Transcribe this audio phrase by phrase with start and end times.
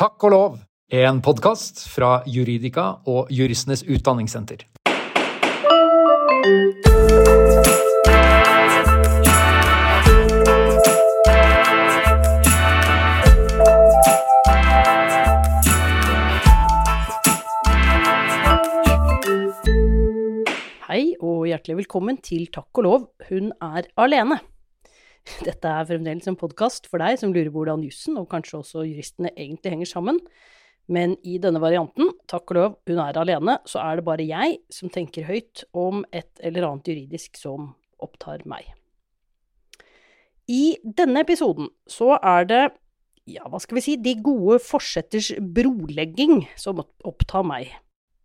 [0.00, 0.54] Takk og lov,
[0.96, 4.62] en podkast fra Juridika og Juristenes Utdanningssenter.
[20.88, 24.40] Hei og hjertelig velkommen til Takk og lov, hun er alene.
[25.46, 29.32] Dette er fremdeles en podkast for deg som lurer hvordan jussen, og kanskje også juristene,
[29.36, 30.20] egentlig henger sammen.
[30.90, 34.58] Men i denne varianten, takk og lov, hun er alene, så er det bare jeg
[34.74, 38.66] som tenker høyt om et eller annet juridisk som opptar meg.
[40.50, 42.62] I denne episoden så er det,
[43.30, 47.70] ja, hva skal vi si, de gode forsetters brolegging som opptar meg.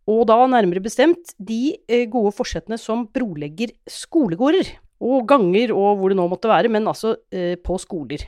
[0.10, 4.70] Og da nærmere bestemt de eh, gode forsettene som brolegger skolegårder.
[5.04, 8.24] Og ganger og hvor det nå måtte være, men altså eh, på skoler.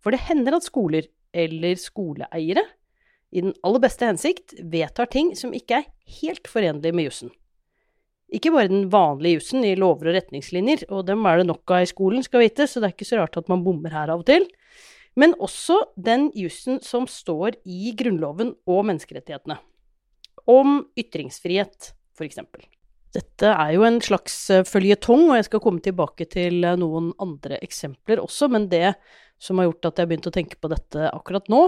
[0.00, 2.64] For det hender at skoler, eller skoleeiere,
[3.30, 5.90] i den aller beste hensikt vedtar ting som ikke er
[6.20, 7.30] helt forenlige med jussen.
[8.30, 11.84] Ikke bare den vanlige jussen i lover og retningslinjer, og dem er det nok av
[11.84, 14.22] i skolen, skal vite, så det er ikke så rart at man bommer her av
[14.22, 14.46] og til,
[15.18, 19.58] men også den jussen som står i Grunnloven og menneskerettighetene
[20.50, 22.40] om ytringsfrihet, f.eks.
[23.14, 27.10] Dette er jo en slags eh, føljetong, og jeg skal komme tilbake til eh, noen
[27.22, 28.94] andre eksempler også, men det
[29.40, 31.64] som har gjort at jeg har begynt å tenke på dette akkurat nå,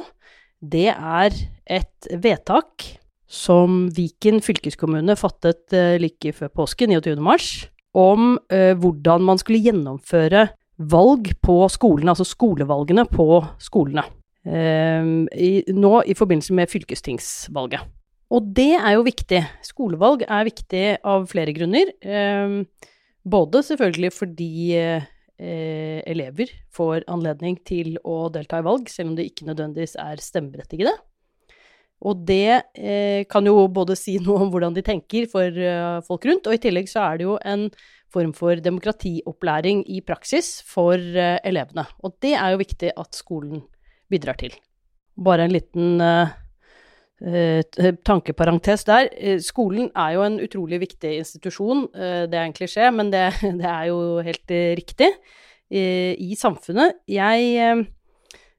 [0.63, 1.35] det er
[1.67, 2.87] et vedtak
[3.33, 7.17] som Viken fylkeskommune fattet eh, like før påske, 29.
[7.23, 7.53] mars,
[7.93, 10.47] om hvordan man skulle gjennomføre
[10.81, 13.27] valg på skolene, altså skolevalgene på
[13.61, 14.07] skolene.
[14.49, 17.85] Nå i forbindelse med fylkestingsvalget.
[18.33, 19.43] Og det er jo viktig.
[19.67, 21.93] Skolevalg er viktig av flere grunner.
[22.01, 22.89] Eh,
[23.23, 25.09] både selvfølgelig fordi eh,
[26.09, 30.95] elever får anledning til å delta i valg, selv om de ikke nødvendigvis er stemmeberettigede.
[32.03, 36.25] Og det eh, kan jo både si noe om hvordan de tenker for uh, folk
[36.27, 37.69] rundt, og i tillegg så er det jo en
[38.13, 41.87] form for demokratiopplæring i praksis for elevene.
[42.03, 43.63] Og det er jo viktig at skolen
[44.13, 44.57] bidrar til.
[45.17, 46.42] Bare en liten uh, Eh,
[48.05, 49.09] tankeparentes der.
[49.15, 51.87] Eh, skolen er jo en utrolig viktig institusjon.
[51.95, 55.13] Eh, det er en klisjé, men det, det er jo helt riktig
[55.73, 56.99] i samfunnet.
[57.09, 57.87] Jeg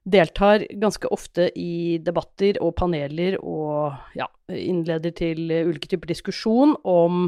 [0.03, 7.27] deltar ganske ofte i debatter og paneler og ja, innleder til ulike typer diskusjon om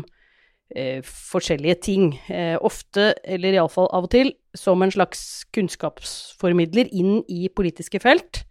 [0.75, 2.07] eh, forskjellige ting.
[2.33, 8.41] Eh, ofte, eller iallfall av og til, som en slags kunnskapsformidler inn i politiske felt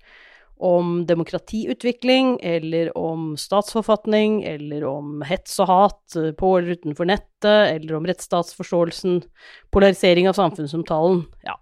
[0.57, 7.75] om demokratiutvikling, eller om statsforfatning, eller om hets og hat eh, på eller utenfor nettet,
[7.75, 9.23] eller om rettsstatsforståelsen,
[9.75, 11.59] polarisering av samfunnsomtalen, ja.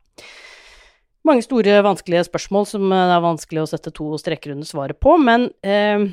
[1.23, 4.99] Mange store, vanskelige spørsmål som eh, det er vanskelig å sette to streker under svaret
[5.03, 6.09] på, men eh,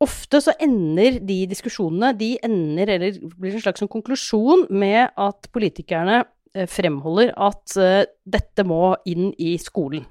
[0.00, 5.50] ofte så ender de diskusjonene, de ender, eller blir en slags sånn konklusjon, med at
[5.54, 6.22] politikerne
[6.54, 10.06] eh, fremholder at eh, dette må inn i skolen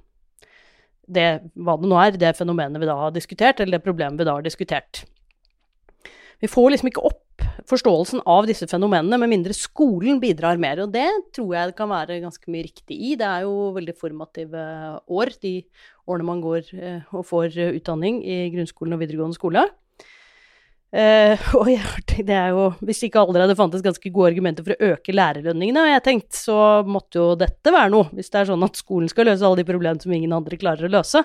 [1.09, 4.27] det, hva det nå er, det fenomenet vi da har diskutert, eller det problemet vi
[4.27, 5.03] da har diskutert.
[6.39, 7.25] Vi får liksom ikke opp
[7.67, 11.91] forståelsen av disse fenomenene med mindre skolen bidrar mer, og det tror jeg det kan
[11.91, 13.15] være ganske mye riktig i.
[13.19, 14.63] Det er jo veldig formative
[15.19, 15.53] år, de
[16.09, 19.67] årene man går eh, og får utdanning i grunnskolen og videregående skole.
[20.89, 24.93] Uh, og jeg, det er jo, hvis ikke allerede fantes ganske gode argumenter for å
[24.95, 28.65] øke lærerlønningene, og jeg tenkte så måtte jo dette være noe, hvis det er sånn
[28.65, 31.23] at skolen skal løse alle de problemene som ingen andre klarer å løse.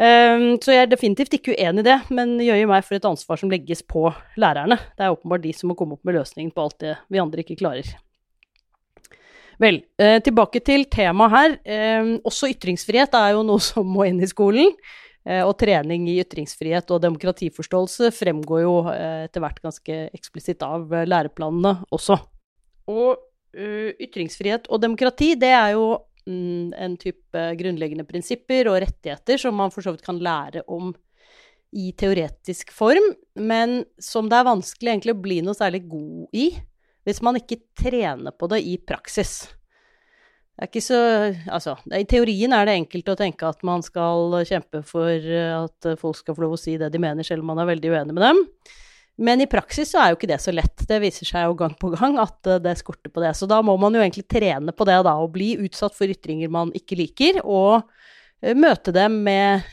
[0.00, 3.36] Um, så jeg er definitivt ikke uenig i det, men jo meg for et ansvar
[3.36, 4.06] som legges på
[4.40, 4.78] lærerne.
[4.96, 7.44] Det er åpenbart de som må komme opp med løsningen på alt det vi andre
[7.44, 7.90] ikke klarer.
[9.60, 11.58] Vel, uh, tilbake til temaet her.
[12.00, 14.72] Um, også ytringsfrihet er jo noe som må inn i skolen.
[15.28, 20.88] Eh, og trening i ytringsfrihet og demokratiforståelse fremgår jo eh, etter hvert ganske eksplisitt av
[20.94, 22.16] eh, læreplanene også.
[22.90, 25.86] Og ytringsfrihet og demokrati, det er jo
[26.22, 30.92] mm, en type grunnleggende prinsipper og rettigheter som man for så vidt kan lære om
[31.74, 36.46] i teoretisk form, men som det er vanskelig egentlig å bli noe særlig god i
[37.06, 39.48] hvis man ikke trener på det i praksis.
[40.60, 41.00] Er ikke så
[41.48, 45.90] Altså, i teorien er det enkelt å tenke at man skal kjempe for eh, at
[46.00, 48.16] folk skal få lov å si det de mener, selv om man er veldig uenig
[48.16, 48.42] med dem.
[49.20, 50.84] Men i praksis så er jo ikke det så lett.
[50.88, 53.32] Det viser seg jo gang på gang at eh, det skorter på det.
[53.38, 56.52] Så da må man jo egentlig trene på det, da, og bli utsatt for ytringer
[56.52, 57.80] man ikke liker, og
[58.44, 59.72] eh, møte dem med,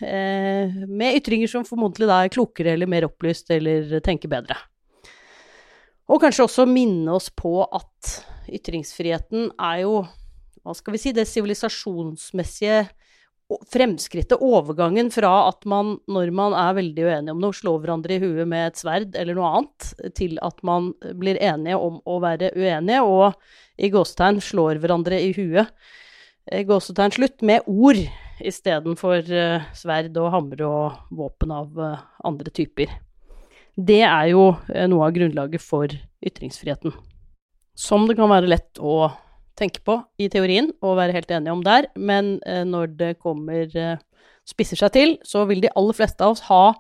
[0.88, 4.56] med ytringer som formodentlig da er klokere eller mer opplyst eller tenker bedre.
[6.08, 8.14] Og kanskje også minne oss på at
[8.48, 10.06] ytringsfriheten er jo
[10.68, 12.82] hva skal vi si, det sivilisasjonsmessige
[13.72, 18.20] fremskrittet, overgangen fra at man, når man er veldig uenig om noe, slår hverandre i
[18.20, 19.88] huet med et sverd eller noe annet,
[20.18, 25.32] til at man blir enige om å være uenige, og i gåstegn slår hverandre i
[25.38, 25.72] huet,
[26.52, 28.02] i gåsetegn slutt, med ord
[28.44, 32.92] istedenfor uh, sverd og hammer og våpen av uh, andre typer.
[33.78, 35.92] Det er jo uh, noe av grunnlaget for
[36.24, 36.94] ytringsfriheten.
[37.78, 39.08] Som det kan være lett å
[39.58, 43.66] tenke på i teorien og være helt enige om der, men eh, når det kommer
[43.74, 43.98] eh,
[44.48, 46.76] spisser seg til, så vil de aller fleste av oss ha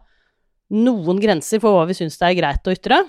[0.73, 3.01] noen grenser for hva vi syns det er greit å ytre,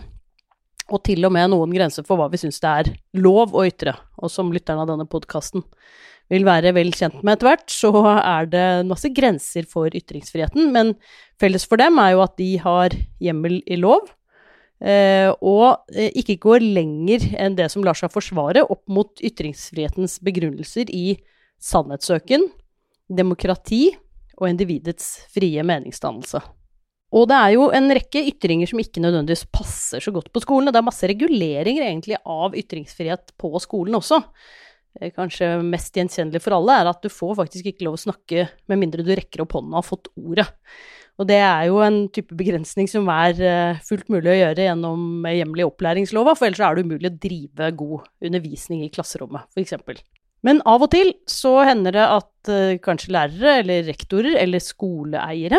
[0.89, 3.93] og til og med noen grenser for hva vi syns det er lov å ytre.
[4.23, 5.65] Og som lytterne av denne podkasten
[6.33, 10.95] vil være vel kjent med etter hvert, så er det masse grenser for ytringsfriheten, men
[11.41, 14.09] felles for dem er jo at de har hjemmel i lov,
[15.43, 20.93] og eh, ikke går lenger enn det som lar seg forsvare opp mot ytringsfrihetens begrunnelser
[20.95, 21.17] i
[21.59, 22.47] sannhetssøken,
[23.09, 23.89] demokrati
[24.39, 26.41] og individets frie meningsdannelse.
[27.17, 30.69] Og det er jo en rekke ytringer som ikke nødvendigvis passer så godt på skolen.
[30.69, 34.21] Og det er masse reguleringer egentlig av ytringsfrihet på skolen også.
[34.99, 38.49] Eh, kanskje mest gjenkjennelig for alle er at du får faktisk ikke lov å snakke
[38.71, 40.49] med mindre du rekker opp hånda og har fått ordet.
[41.19, 45.25] Og det er jo en type begrensning som er uh, fullt mulig å gjøre gjennom
[45.27, 50.05] hjemlig opplæringslova, for ellers er det umulig å drive god undervisning i klasserommet, f.eks.
[50.47, 52.53] Men av og til så hender det at
[52.85, 55.59] kanskje lærere eller rektorer eller skoleeiere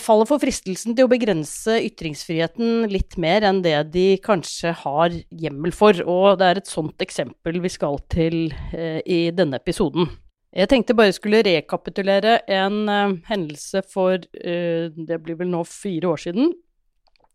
[0.00, 5.74] faller for fristelsen til å begrense ytringsfriheten litt mer enn det de kanskje har hjemmel
[5.76, 10.08] for, og det er et sånt eksempel vi skal til i denne episoden.
[10.56, 16.22] Jeg tenkte bare skulle rekapitulere en uh, hendelse for Det blir vel nå fire år
[16.22, 16.54] siden.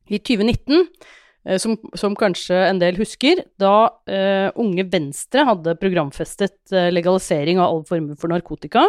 [0.10, 3.94] I 2019, uh, eh, som, som, kanskje en del husker, da
[4.60, 8.88] Unge Venstre hadde programfestet legalisering av alle former for narkotika.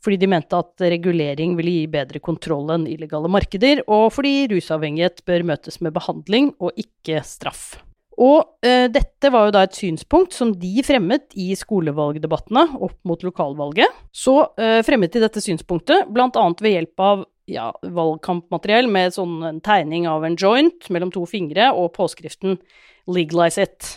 [0.00, 5.20] Fordi de mente at regulering ville gi bedre kontroll enn illegale markeder, og fordi rusavhengighet
[5.28, 7.74] bør møtes med behandling og ikke straff.
[8.20, 13.22] Og eh, dette var jo da et synspunkt som de fremmet i skolevalgdebattene opp mot
[13.24, 13.96] lokalvalget.
[14.12, 16.44] Så eh, fremmet de dette synspunktet bl.a.
[16.60, 21.72] ved hjelp av ja, valgkampmateriell med sånn en tegning av en joint mellom to fingre
[21.72, 22.60] og påskriften
[23.08, 23.88] 'Legalize it'.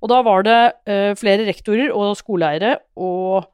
[0.00, 3.48] Og da var det eh, flere rektorer og skoleeiere og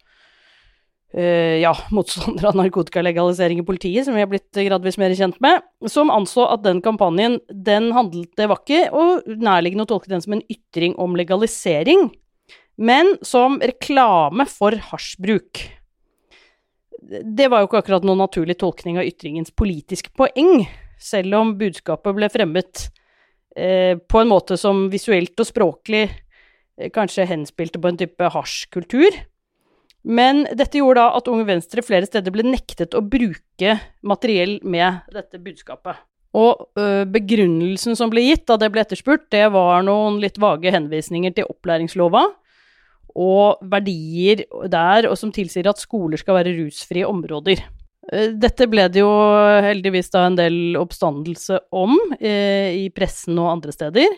[1.19, 5.63] uh, ja, motstander av narkotikalegalisering i politiet, som vi har blitt gradvis mer kjent med,
[5.91, 10.25] som anså at den kampanjen, den handlet Det var ikke og nærliggende å tolke den
[10.25, 12.11] som en ytring om legalisering,
[12.81, 15.67] men som reklame for hasjbruk.
[17.03, 20.65] Det var jo ikke akkurat noen naturlig tolkning av ytringens politiske poeng,
[21.03, 22.87] selv om budskapet ble fremmet
[23.59, 29.19] uh, på en måte som visuelt og språklig uh, kanskje henspilte på en type hasjkultur.
[30.03, 35.05] Men dette gjorde da at Unge Venstre flere steder ble nektet å bruke materiell med
[35.15, 36.01] dette budskapet.
[36.33, 40.73] Og ø, begrunnelsen som ble gitt da det ble etterspurt, det var noen litt vage
[40.73, 42.25] henvisninger til opplæringslova
[43.13, 47.61] og verdier der og som tilsier at skoler skal være rusfrie områder.
[48.13, 49.11] Dette ble det jo
[49.63, 54.17] heldigvis da en del oppstandelse om eh, i pressen og andre steder.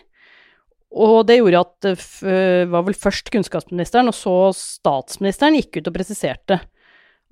[0.95, 5.89] Og det gjorde at det eh, var vel først kunnskapsministeren og så statsministeren gikk ut
[5.91, 6.59] og presiserte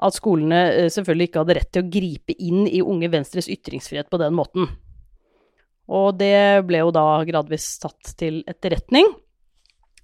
[0.04, 4.10] at skolene eh, selvfølgelig ikke hadde rett til å gripe inn i Unge Venstres ytringsfrihet
[4.12, 4.68] på den måten.
[5.94, 9.08] Og det ble jo da gradvis tatt til etterretning.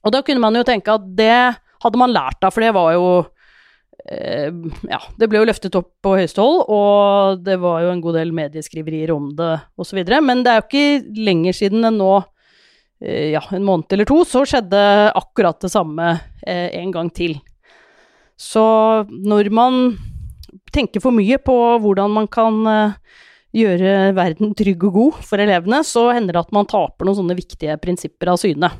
[0.05, 1.36] Og da kunne man jo tenke at det
[1.84, 3.05] hadde man lært av, for det var jo
[4.07, 4.51] eh,
[4.88, 8.19] Ja, det ble jo løftet opp på høyeste hold, og det var jo en god
[8.22, 10.00] del medieskriverier om det osv.
[10.24, 12.13] Men det er jo ikke lenger siden enn nå
[13.00, 14.79] ja, en måned eller to, så skjedde
[15.15, 16.12] akkurat det samme
[16.44, 17.38] eh, en gang til.
[18.39, 18.63] Så
[19.10, 19.79] når man
[20.74, 22.98] tenker for mye på hvordan man kan eh,
[23.56, 27.39] gjøre verden trygg og god for elevene, så hender det at man taper noen sånne
[27.39, 28.72] viktige prinsipper av syne.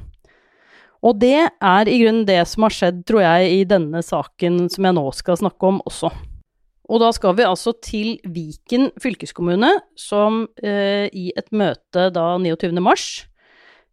[1.00, 4.84] Og det er i grunnen det som har skjedd, tror jeg, i denne saken som
[4.84, 6.12] jeg nå skal snakke om også.
[6.90, 12.76] Og da skal vi altså til Viken fylkeskommune, som eh, i et møte da 29.
[12.84, 13.39] mars Eh,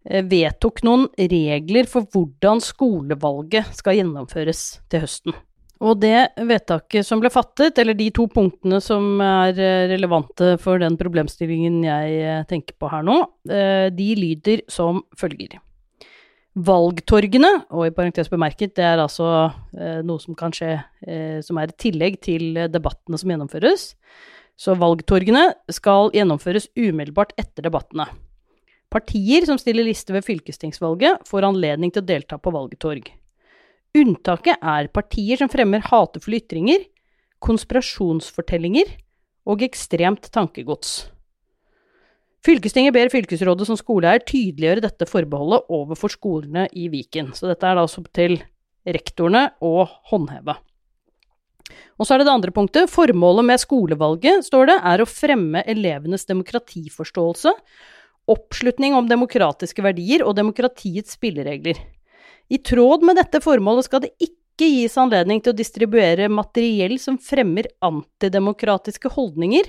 [0.07, 5.37] vedtok noen regler for hvordan skolevalget skal gjennomføres til høsten.
[5.85, 10.81] Og det vedtaket som ble fattet, eller de to punktene som er eh, relevante for
[10.81, 15.59] den problemstillingen jeg eh, tenker på her nå, de lyder som følger.
[16.57, 19.51] Valgtorgene, og i parentes bemerket, det er altså
[20.09, 20.79] noe som kan skje
[21.45, 23.91] som er et tillegg til debattene som gjennomføres.
[24.57, 28.09] Så valgtorgene skal gjennomføres umiddelbart etter debattene.
[28.97, 33.11] Partier som stiller liste ved fylkestingsvalget, får anledning til å delta på valgtorg.
[33.97, 36.87] Unntaket er partier som fremmer hatefulle ytringer,
[37.45, 38.95] konspirasjonsfortellinger
[39.53, 41.11] og ekstremt tankegods.
[42.47, 47.35] Fylkestinget ber fylkesrådet som skoleeier tydeliggjøre dette forbeholdet overfor skolene i Viken.
[47.37, 48.39] Så dette er da altså til
[48.87, 50.55] rektorene å håndheve.
[51.99, 52.93] Og så er det det andre punktet.
[52.93, 57.53] Formålet med skolevalget, står det, er å fremme elevenes demokratiforståelse,
[58.31, 61.79] oppslutning om demokratiske verdier og demokratiets spilleregler.
[62.49, 67.19] I tråd med dette formålet skal det ikke gis anledning til å distribuere materiell som
[67.21, 69.69] fremmer antidemokratiske holdninger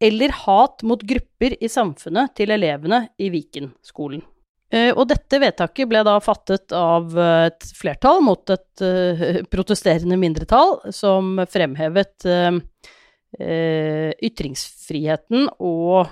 [0.00, 4.22] eller hat mot grupper i samfunnet til elevene i Viken-skolen.
[4.70, 10.78] Eh, og dette vedtaket ble da fattet av et flertall mot et uh, protesterende mindretall,
[10.94, 12.28] som fremhevet
[13.38, 16.08] ytringsfriheten og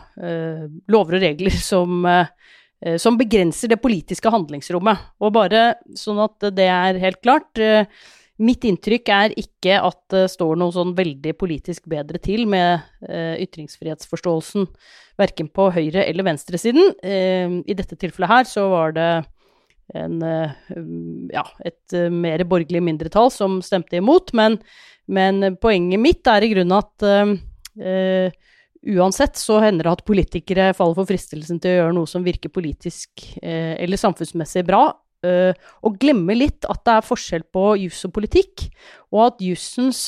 [0.87, 2.06] lover og regler som,
[2.94, 5.02] som, begrenser det politiske handlingsrommet.
[5.18, 7.58] Og bare sånn at det er helt klart
[8.38, 14.68] Mitt inntrykk er ikke at det står noe sånn veldig politisk bedre til med ytringsfrihetsforståelsen,
[15.18, 16.94] verken på høyre- eller venstresiden.
[17.02, 19.10] I dette tilfellet her så var det
[19.97, 20.50] en, uh,
[21.33, 24.59] ja, et mer borgerlig mindretall som stemte imot, men,
[25.07, 27.09] men, poenget mitt er i grunnen at
[28.88, 32.50] uansett så hender det at politikere faller for fristelsen til å gjøre noe som virker
[32.50, 34.88] politisk eller samfunnsmessig bra,
[35.26, 35.52] uh,
[35.87, 38.68] og glemmer litt at det er forskjell på juss og politikk,
[39.14, 40.02] og at jussens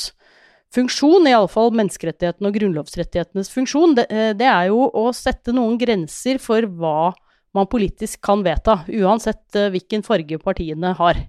[0.71, 6.39] funksjon, iallfall menneskerettighetene og grunnlovsrettighetenes funksjon, det, uh, det, er jo å sette noen grenser
[6.41, 7.11] for hva
[7.57, 11.19] man politisk kan vedta, uansett uh, hvilken farge partiene har.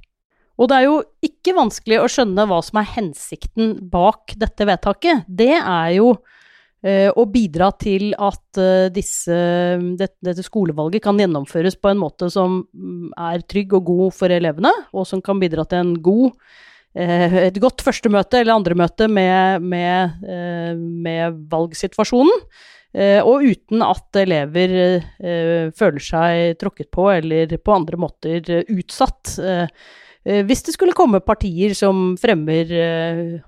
[0.61, 5.25] Og det er jo ikke vanskelig å skjønne hva som er hensikten bak dette vedtaket.
[5.26, 6.12] Det er jo
[6.83, 9.37] å bidra til at eh, disse,
[9.99, 14.73] dette skolevalget kan gjennomføres på en måte som mm, er trygg og god for elevene,
[14.91, 16.35] og som kan bidra til god,
[16.99, 20.26] eh, et godt første møte eller andre møte med, med,
[21.07, 22.43] med valgsituasjonen.
[22.93, 24.73] Og uten at elever
[25.79, 29.39] føler seg tråkket på eller på andre måter utsatt.
[30.23, 32.69] Hvis det skulle komme partier som fremmer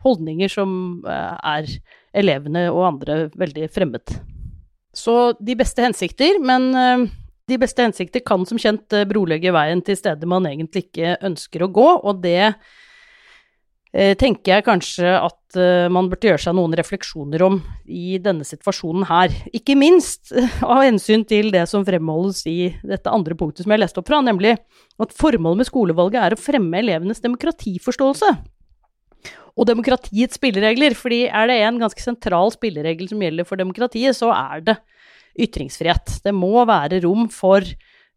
[0.07, 1.69] holdninger som er
[2.17, 4.17] elevene og andre veldig fremmed.
[4.97, 6.71] Så de beste hensikter, men
[7.45, 11.73] de beste hensikter kan som kjent brolegge veien til steder man egentlig ikke ønsker å
[11.75, 12.55] gå, og det
[14.19, 15.59] tenker jeg kanskje at
[15.95, 19.31] man burde gjøre seg noen refleksjoner om i denne situasjonen her.
[19.55, 20.33] Ikke minst
[20.67, 24.19] av hensyn til det som fremholdes i dette andre punktet som jeg leste opp fra,
[24.27, 28.33] nemlig at formålet med skolevalget er å fremme elevenes demokratiforståelse
[29.55, 30.95] og demokratiets spilleregler.
[30.95, 34.77] fordi er det en ganske sentral spilleregel som gjelder for demokratiet, så er det
[35.39, 36.21] ytringsfrihet.
[36.25, 37.63] Det må være rom for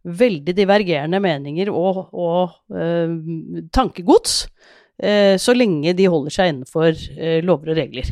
[0.08, 4.48] veldig divergerende meninger og, og øh, tankegods,
[4.98, 8.08] så lenge de holder seg innenfor øh, lover og regler.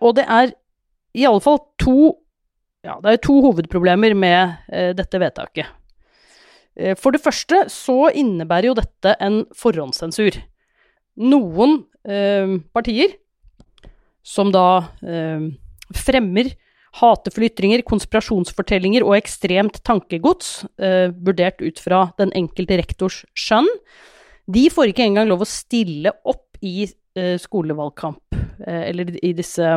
[0.00, 0.52] og det er
[1.12, 2.14] i alle fall to,
[2.86, 5.66] ja, det er to hovedproblemer med dette vedtaket.
[7.00, 10.38] For det første så innebærer jo dette en forhåndssensur.
[11.16, 13.16] Noen eh, partier
[14.26, 14.66] som da
[15.06, 15.48] eh,
[15.96, 16.50] fremmer
[16.96, 23.68] hatefulle ytringer, konspirasjonsfortellinger og ekstremt tankegods, eh, vurdert ut fra den enkelte rektors skjønn,
[24.46, 29.72] de får ikke engang lov å stille opp i eh, skolevalgkamp, eh, eller disse,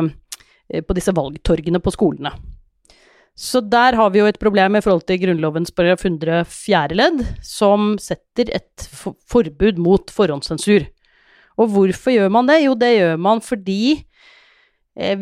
[0.70, 2.32] eh, på disse valgtorgene på skolene.
[3.40, 7.22] Så der har vi jo et problem i forhold til Grunnlovens paragraf 100 fjerde ledd,
[7.46, 8.86] som setter et
[9.30, 10.84] forbud mot forhåndssensur.
[11.60, 12.60] Og hvorfor gjør man det?
[12.66, 14.04] Jo, det gjør man fordi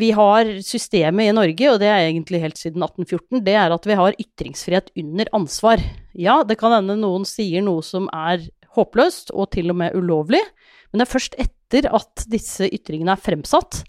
[0.00, 3.85] vi har systemet i Norge, og det er egentlig helt siden 1814, det er at
[3.87, 5.83] vi har ytringsfrihet under ansvar.
[6.19, 10.43] Ja, det kan hende noen sier noe som er håpløst, og til og med ulovlig,
[10.91, 13.83] men det er først etter at disse ytringene er fremsatt,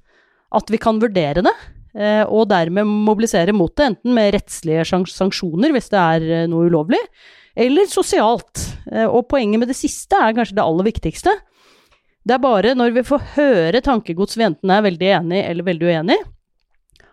[0.55, 1.55] at vi kan vurdere det,
[1.95, 6.69] eh, og dermed mobilisere mot det, enten med rettslige sanksjoner hvis det er eh, noe
[6.71, 7.01] ulovlig,
[7.59, 8.61] eller sosialt.
[9.11, 11.33] Og poenget med det siste er kanskje det aller viktigste.
[12.23, 15.89] Det er bare når vi får høre tankegods vi enten er veldig enig eller veldig
[15.89, 16.17] uenig,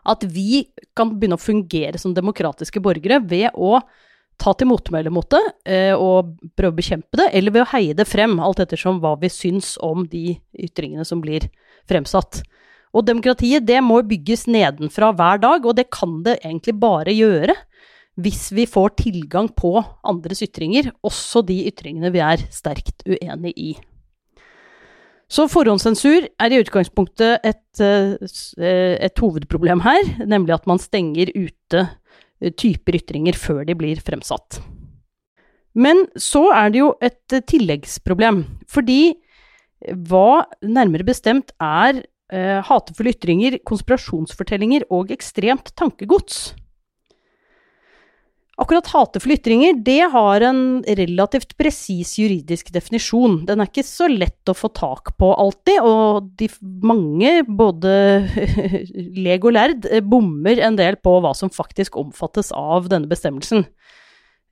[0.06, 3.78] at vi kan begynne å fungere som demokratiske borgere ved å
[4.40, 7.96] ta til motmæle mot det eh, og prøve å bekjempe det, eller ved å heie
[7.96, 11.48] det frem, alt ettersom hva vi syns om de ytringene som blir
[11.88, 12.42] fremsatt.
[12.96, 17.56] Og demokratiet, det må bygges nedenfra hver dag, og det kan det egentlig bare gjøre
[18.16, 19.74] hvis vi får tilgang på
[20.06, 23.74] andres ytringer, også de ytringene vi er sterkt uenig i.
[25.28, 31.82] Så forhåndssensur er i utgangspunktet et, eh, et, hovedproblem her, nemlig at man stenger ute
[31.82, 31.94] eh,
[32.58, 34.60] typer ytringer før de blir fremsatt.
[35.76, 39.16] Men så er det jo et eh, tilleggsproblem, fordi
[40.08, 42.00] hva nærmere bestemt er
[42.32, 46.54] eh, hatefulle ytringer, konspirasjonsfortellinger og ekstremt tankegods?
[48.56, 50.60] Akkurat hatefulle ytringer, det har en
[50.96, 53.42] relativt presis juridisk definisjon.
[53.44, 56.48] Den er ikke så lett å få tak på alltid, og de
[56.80, 57.92] mange, både
[59.26, 63.66] leg og lærd, eh, bommer en del på hva som faktisk omfattes av denne bestemmelsen.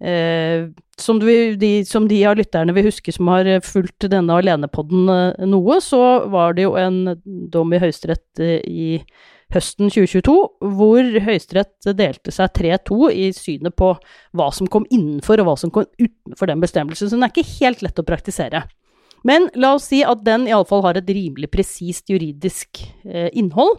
[0.04, 0.68] Eh,
[1.00, 5.46] som, du, de, som, de, av lytterne vil huske som har fulgt denne alenepodden eh,
[5.48, 9.00] noe, så var det jo en dom i Høyesterett i i
[9.54, 10.34] høsten 2022,
[10.76, 13.92] hvor Høyesterett delte seg 3-2 i synet på
[14.34, 17.10] hva som kom innenfor og hva som kom utenfor den bestemmelsen.
[17.10, 18.64] Så den er ikke helt lett å praktisere.
[19.24, 23.78] Men la oss si at den iallfall har et rimelig presist juridisk eh, innhold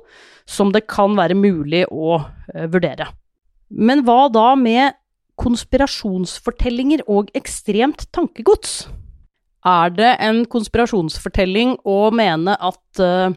[0.50, 3.12] som det kan være mulig å eh, vurdere.
[3.70, 4.98] Men hva da med
[5.42, 8.86] konspirasjonsfortellinger og ekstremt tankegods?
[9.66, 13.34] Er det en konspirasjonsfortelling å mene at uh,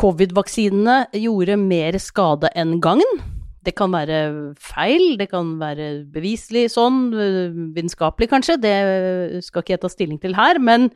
[0.00, 3.20] Covid-vaksinene gjorde mer skade enn gagn.
[3.64, 4.18] Det kan være
[4.60, 7.06] feil, det kan være beviselig sånn,
[7.76, 8.76] vitenskapelig kanskje, det
[9.46, 10.90] skal ikke jeg ta stilling til her, men,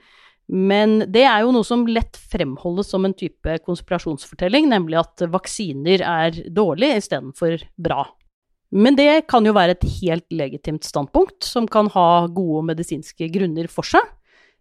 [0.53, 6.05] men, det er jo noe som lett fremholdes som en type konspirasjonsfortelling, nemlig at vaksiner
[6.05, 8.05] er dårlig istedenfor bra.
[8.69, 13.71] Men det kan jo være et helt legitimt standpunkt, som kan ha gode medisinske grunner
[13.73, 14.05] for seg.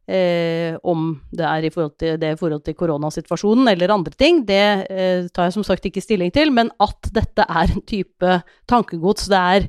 [0.07, 4.39] Eh, om det er i forhold til det i forhold til koronasituasjonen eller andre ting,
[4.47, 6.53] det eh, tar jeg som sagt ikke stilling til.
[6.55, 8.37] Men at dette er en type
[8.71, 9.67] tankegods det er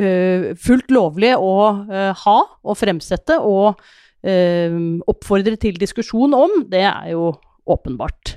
[0.00, 1.54] eh, fullt lovlig å
[1.86, 3.78] eh, ha og fremsette og
[4.26, 4.74] eh,
[5.06, 7.30] oppfordre til diskusjon om, det er jo
[7.66, 8.36] åpenbart.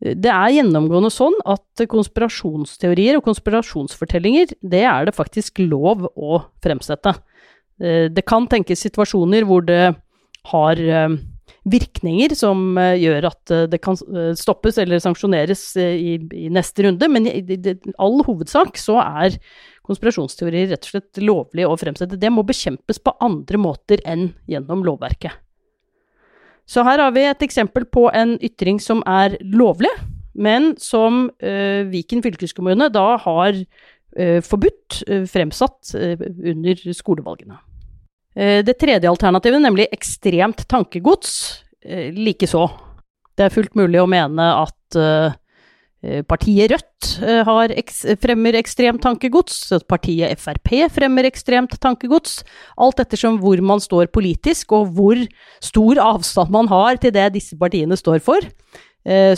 [0.00, 7.18] Det er gjennomgående sånn at konspirasjonsteorier og konspirasjonsfortellinger, det er det faktisk lov å fremsette.
[7.76, 9.90] Eh, det kan tenkes situasjoner hvor det
[10.50, 11.16] har eh,
[11.70, 13.98] virkninger som eh, gjør at eh, det kan
[14.38, 19.38] stoppes eller sanksjoneres i, i neste runde, men i, i, all hovedsak så er
[19.90, 22.18] konspirasjonsteorier rett og slett lovlig å fremsette.
[22.20, 25.34] Det må bekjempes på andre måter enn gjennom lovverket.
[26.70, 29.90] Så her har vi et eksempel på en ytring som er lovlig,
[30.38, 37.58] men som uh, Viken fylkeskommune da har uh, forbudt uh, fremsatt under skolevalgene.
[38.36, 42.68] Eh, det tredje alternativet, nemlig ekstremt tankegods, eh, likeså.
[43.36, 45.32] Det er fullt mulig å mene at uh,
[46.28, 47.06] partiet Rødt
[47.78, 52.42] eks fremmer ekstremt tankegods, at partiet Frp fremmer ekstremt tankegods,
[52.76, 55.22] alt ettersom hvor man står politisk, og hvor
[55.64, 58.44] stor avstand man har til det disse partiene står for.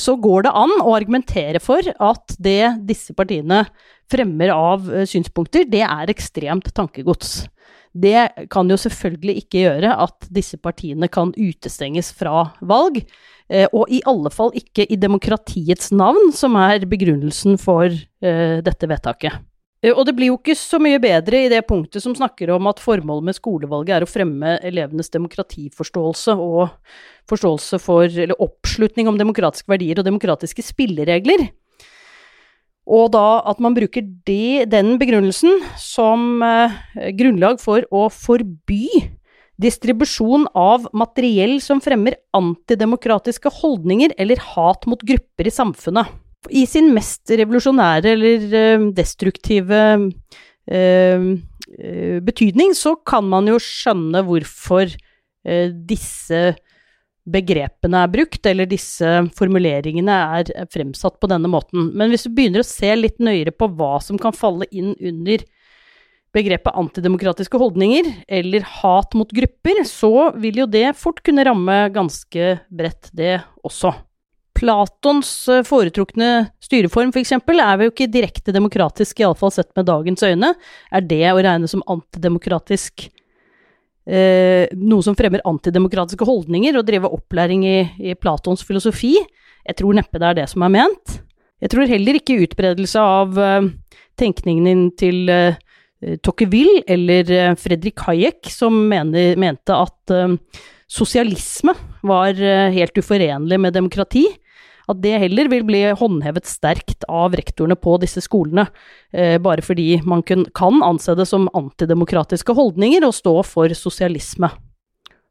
[0.02, 3.62] Så går det an å argumentere for at det disse partiene
[4.10, 7.44] fremmer av synspunkter, det er ekstremt tankegods.
[7.92, 13.02] Det kan jo selvfølgelig ikke gjøre at disse partiene kan utestenges fra valg.
[13.52, 18.88] Eh, og i alle fall ikke i demokratiets navn, som er begrunnelsen for eh, dette
[18.88, 19.42] vedtaket.
[19.82, 22.70] Eh, og det blir jo ikke så mye bedre i det punktet som snakker om
[22.70, 26.70] at formålet med skolevalget er å fremme elevenes demokratiforståelse og
[27.30, 31.50] forståelse for, eller oppslutning om demokratiske verdier og demokratiske spilleregler.
[32.92, 36.74] Og da at man bruker det, den begrunnelsen som eh,
[37.16, 38.88] grunnlag for å forby
[39.62, 46.10] distribusjon av materiell som fremmer antidemokratiske holdninger eller hat mot grupper i samfunnet.
[46.50, 49.80] I sin mest revolusjonære eller eh, destruktive
[50.66, 51.26] eh,
[51.78, 56.50] eh, betydning så kan man jo skjønne hvorfor eh, disse
[57.28, 59.08] begrepene er brukt, eller disse
[59.38, 61.90] formuleringene er fremsatt på denne måten.
[61.94, 65.44] Men hvis du begynner å se litt nøyere på hva som kan falle inn under
[66.32, 72.56] begrepet antidemokratiske holdninger, eller hat mot grupper, så vil jo det fort kunne ramme ganske
[72.72, 73.92] bredt, det også.
[74.56, 76.30] Platons eh, foretrukne
[76.62, 80.54] styreform, f.eks., er jo ikke direkte demokratisk, iallfall sett med dagens øyne.
[80.92, 83.10] Er det å regne som antidemokratisk
[84.06, 87.78] eh, noe som fremmer antidemokratiske holdninger, og drive opplæring i,
[88.12, 89.14] i, Platons filosofi.
[89.62, 91.18] Jeg tror neppe det er det som er ment.
[91.62, 93.70] Jeg tror heller ikke utbredelse av eh,
[94.18, 95.60] tenkningen til eh,
[96.24, 100.38] Tocqueville eller eh, Fredrik Hayek, som mener, mente at eh,
[100.90, 104.26] sosialisme var eh, helt uforenlig med demokrati
[104.92, 108.68] at det heller vil bli håndhevet sterkt av rektorene på disse skolene,
[109.12, 114.52] eh, bare fordi man kan anse det som antidemokratiske holdninger og stå for sosialisme.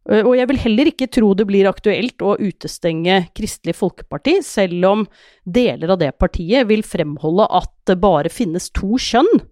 [0.10, 4.88] Eh, og jeg vil heller ikke tro det blir aktuelt å utestenge Kristelig Folkeparti, selv
[4.90, 5.06] om
[5.46, 9.48] deler av det partiet vil fremholde at det bare finnes to kjønn,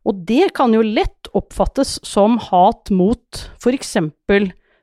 [0.00, 3.20] Og det kan jo lett oppfattes som hat mot
[3.60, 3.98] f.eks.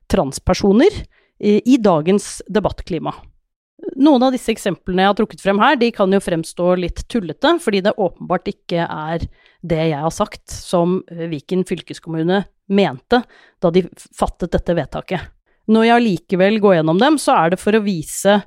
[0.05, 0.93] transpersoner
[1.41, 3.15] i dagens debattklima.
[3.97, 7.53] Noen av disse eksemplene jeg har trukket frem her, de kan jo fremstå litt tullete,
[7.61, 9.25] fordi det åpenbart ikke er
[9.61, 13.21] det jeg har sagt som Viken fylkeskommune mente
[13.61, 13.85] da de
[14.17, 15.29] fattet dette vedtaket.
[15.69, 18.39] Når jeg allikevel går gjennom dem, så er det for å vise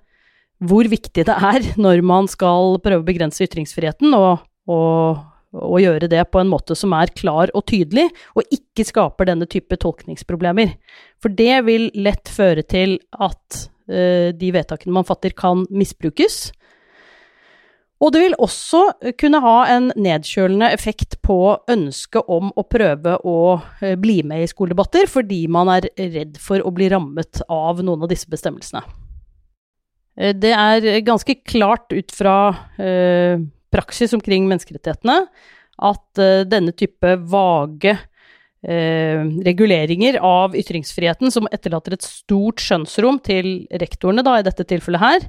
[0.60, 5.20] hvor viktig det er når man skal prøve å begrense ytringsfriheten, og, og,
[5.56, 9.48] og, gjøre det på en måte som er klar og tydelig, og ikke skaper denne
[9.50, 10.74] type tolkningsproblemer.
[11.22, 16.52] For det vil lett føre til at de vedtakene man fatter, kan misbrukes.
[18.00, 18.84] Og det vil også
[19.20, 21.36] kunne ha en nedkjølende effekt på
[21.68, 26.64] ønsket om å prøve å uh, bli med i skoledebatter, fordi man er redd for
[26.64, 28.86] å bli rammet av noen av disse bestemmelsene.
[30.20, 32.36] Eh, det er ganske klart ut fra
[32.80, 33.40] eh,
[33.72, 35.22] praksis omkring menneskerettighetene
[35.90, 37.96] at eh, denne type vage
[38.66, 45.04] eh, reguleringer av ytringsfriheten, som etterlater et stort skjønnsrom til rektorene, da, i dette tilfellet
[45.04, 45.28] her,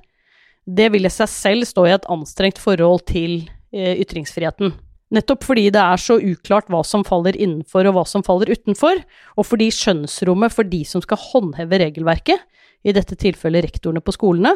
[0.65, 3.41] det vil i seg selv stå i et anstrengt forhold til
[3.73, 4.75] eh, ytringsfriheten.
[5.11, 9.01] Nettopp fordi det er så uklart hva som faller innenfor og hva som faller utenfor,
[9.35, 12.47] og fordi skjønnsrommet for de som skal håndheve regelverket,
[12.81, 14.55] i dette tilfellet rektorene på skolene,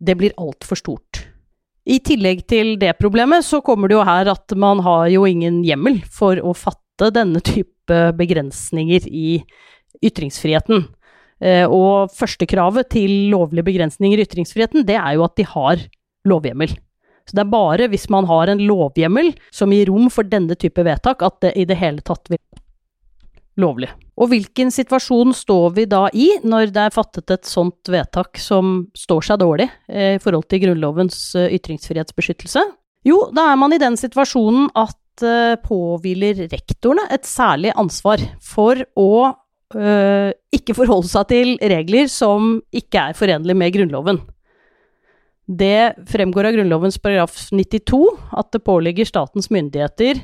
[0.00, 1.20] det blir altfor stort.
[1.86, 5.62] I tillegg til det problemet, så kommer det jo her at man har jo ingen
[5.66, 9.40] hjemmel for å fatte denne type begrensninger i
[10.04, 10.84] ytringsfriheten.
[11.40, 15.84] Og og førstekravet til lovlige begrensninger i ytringsfriheten, det er jo at de har
[16.28, 16.74] lovhjemmel.
[17.24, 20.82] Så det er bare hvis man har en lovhjemmel som gir rom for denne type
[20.84, 22.42] vedtak, at det i det hele tatt vil
[23.60, 23.90] lovlig.
[24.20, 28.86] Og hvilken situasjon står vi da i når det er fattet et sånt vedtak som
[28.96, 32.62] står seg dårlig eh, i forhold til Grunnlovens eh, ytringsfrihetsbeskyttelse?
[33.08, 38.80] Jo, da er man i den situasjonen at eh, påhviler rektorene et særlig ansvar for
[38.98, 39.12] å
[39.76, 44.20] øh, ikke forholde seg til regler som ikke er forenlige med Grunnloven.
[45.50, 48.02] Det fremgår av Grunnlovens paragraf 92
[48.38, 50.20] at det påligger statens myndigheter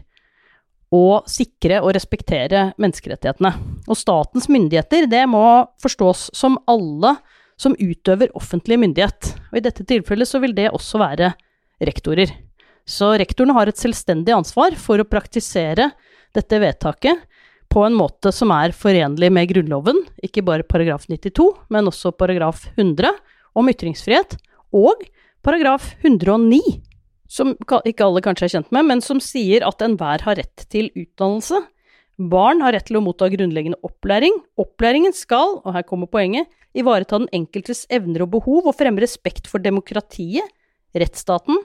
[0.94, 3.50] å sikre og respektere menneskerettighetene.
[3.90, 5.42] Og statens myndigheter, det må
[5.82, 7.16] forstås som alle
[7.58, 9.32] som utøver offentlig myndighet.
[9.50, 11.32] Og i dette tilfellet så vil det også være
[11.82, 12.30] rektorer.
[12.86, 15.90] Så rektorene har et selvstendig ansvar for å praktisere
[16.36, 17.24] dette vedtaket
[17.72, 22.68] på en måte som er forenlig med Grunnloven, ikke bare paragraf 92, men også paragraf
[22.76, 23.10] 100
[23.58, 24.36] om ytringsfrihet,
[24.70, 25.02] og
[25.44, 26.60] paragraf 109
[27.26, 30.92] som ikke alle kanskje er kjent med, men som sier at enhver har rett til
[30.94, 31.58] utdannelse.
[32.16, 34.38] Barn har rett til å motta grunnleggende opplæring.
[34.62, 39.50] Opplæringen skal, og her kommer poenget, ivareta den enkeltes evner og behov og fremme respekt
[39.50, 40.46] for demokratiet,
[40.96, 41.58] rettsstaten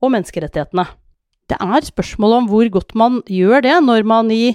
[0.00, 0.86] og menneskerettighetene.
[1.50, 4.54] Det er spørsmål om hvor godt man gjør det når man i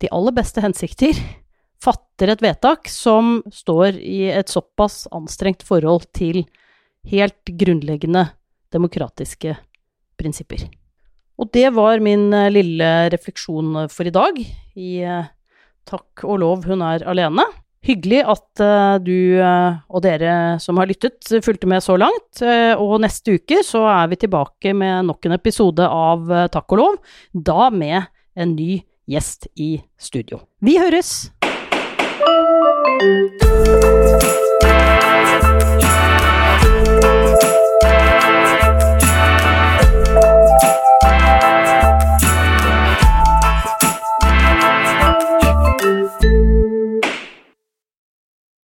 [0.00, 1.18] de aller beste hensikter
[1.80, 6.44] fatter et vedtak som står i et såpass anstrengt forhold til
[7.10, 8.28] helt grunnleggende
[8.72, 9.56] demokratiske
[10.20, 10.68] prinsipper.
[11.40, 14.36] Og det var min eh, lille refleksjon for i dag,
[14.76, 15.30] i eh,
[15.88, 17.42] Takk og lov hun er alene.
[17.80, 22.42] Hyggelig at uh, du uh, og dere som har lyttet, fulgte med så langt.
[22.44, 26.82] Uh, og neste uke så er vi tilbake med nok en episode av Takk og
[26.82, 27.00] lov,
[27.32, 28.02] da med
[28.36, 30.44] en ny gjest i studio.
[30.60, 31.30] Vi høres!